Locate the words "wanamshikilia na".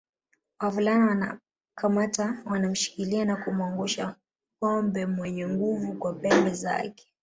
2.45-3.35